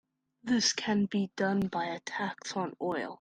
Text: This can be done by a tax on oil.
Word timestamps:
This 0.43 0.73
can 0.73 1.05
be 1.05 1.29
done 1.35 1.67
by 1.67 1.85
a 1.85 1.99
tax 1.99 2.57
on 2.57 2.75
oil. 2.81 3.09